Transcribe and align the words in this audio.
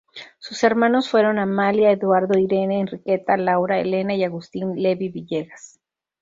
Sus 0.39 0.63
hermanos 0.63 1.09
fueron 1.11 1.37
Amalia, 1.37 1.91
Eduardo, 1.91 2.35
Irene, 2.39 2.79
Enriqueta, 2.79 3.37
Laura, 3.37 3.79
Elena 3.79 4.15
y 4.15 4.23
Agustín 4.23 4.73
Levy 4.75 5.09
Villegas. 5.09 5.79